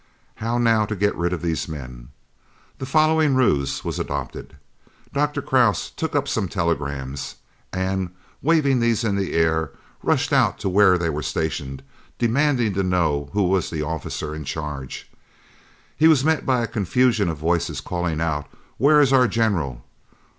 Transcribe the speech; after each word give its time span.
How 0.37 0.57
now 0.57 0.87
to 0.87 0.95
get 0.95 1.15
rid 1.15 1.31
of 1.31 1.43
these 1.43 1.67
men? 1.67 2.07
The 2.79 2.87
following 2.87 3.35
ruse 3.35 3.85
was 3.85 3.99
adopted: 3.99 4.55
Dr. 5.13 5.43
Krause 5.43 5.91
took 5.91 6.15
up 6.15 6.27
some 6.27 6.47
telegrams, 6.47 7.35
and, 7.71 8.09
waving 8.41 8.79
these 8.79 9.03
in 9.03 9.15
the 9.15 9.33
air, 9.33 9.69
rushed 10.01 10.33
out 10.33 10.57
to 10.61 10.69
where 10.69 10.97
they 10.97 11.11
were 11.11 11.21
stationed, 11.21 11.83
demanding 12.17 12.73
to 12.73 12.81
know 12.81 13.29
who 13.33 13.59
the 13.61 13.83
officer 13.83 14.33
in 14.33 14.43
charge 14.43 15.07
was. 15.07 15.95
He 15.97 16.07
was 16.07 16.25
met 16.25 16.47
by 16.47 16.63
a 16.63 16.67
confusion 16.67 17.29
of 17.29 17.37
voices 17.37 17.79
calling 17.79 18.19
out, 18.19 18.47
"Where 18.79 19.01
is 19.01 19.13
our 19.13 19.27
General?" 19.27 19.85